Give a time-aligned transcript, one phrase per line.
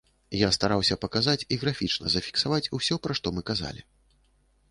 [0.35, 3.81] Я стараўся паказаць і графічна зафіксаваць усё, пра што мы казалі.